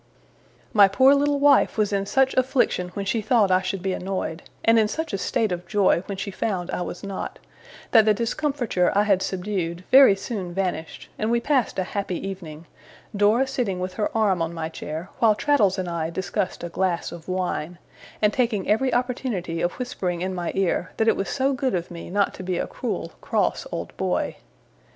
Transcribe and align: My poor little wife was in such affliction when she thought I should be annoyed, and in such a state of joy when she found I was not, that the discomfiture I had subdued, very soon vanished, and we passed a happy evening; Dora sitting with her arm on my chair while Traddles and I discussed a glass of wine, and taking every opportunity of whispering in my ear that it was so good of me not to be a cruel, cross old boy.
My 0.73 0.87
poor 0.87 1.13
little 1.13 1.39
wife 1.39 1.77
was 1.77 1.93
in 1.93 2.07
such 2.07 2.33
affliction 2.33 2.87
when 2.95 3.05
she 3.05 3.21
thought 3.21 3.51
I 3.51 3.61
should 3.61 3.83
be 3.83 3.93
annoyed, 3.93 4.41
and 4.65 4.79
in 4.79 4.87
such 4.87 5.13
a 5.13 5.17
state 5.19 5.51
of 5.51 5.67
joy 5.67 6.01
when 6.07 6.17
she 6.17 6.31
found 6.31 6.71
I 6.71 6.81
was 6.81 7.03
not, 7.03 7.37
that 7.91 8.05
the 8.05 8.13
discomfiture 8.15 8.91
I 8.97 9.03
had 9.03 9.21
subdued, 9.21 9.83
very 9.91 10.15
soon 10.15 10.55
vanished, 10.55 11.07
and 11.19 11.29
we 11.29 11.39
passed 11.39 11.77
a 11.77 11.83
happy 11.83 12.15
evening; 12.27 12.65
Dora 13.15 13.45
sitting 13.45 13.79
with 13.79 13.93
her 13.93 14.09
arm 14.17 14.41
on 14.41 14.55
my 14.55 14.69
chair 14.69 15.11
while 15.19 15.35
Traddles 15.35 15.77
and 15.77 15.87
I 15.87 16.09
discussed 16.09 16.63
a 16.63 16.69
glass 16.69 17.11
of 17.11 17.27
wine, 17.27 17.77
and 18.23 18.33
taking 18.33 18.67
every 18.67 18.91
opportunity 18.91 19.61
of 19.61 19.73
whispering 19.73 20.21
in 20.23 20.33
my 20.33 20.51
ear 20.55 20.93
that 20.97 21.07
it 21.07 21.15
was 21.15 21.29
so 21.29 21.53
good 21.53 21.75
of 21.75 21.91
me 21.91 22.09
not 22.09 22.33
to 22.33 22.41
be 22.41 22.57
a 22.57 22.65
cruel, 22.65 23.11
cross 23.21 23.67
old 23.71 23.95
boy. 23.97 24.37